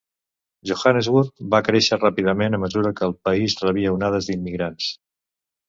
[0.69, 4.93] Johannesburg va créixer ràpidament a mesura que el país rebia onades d'immigrants.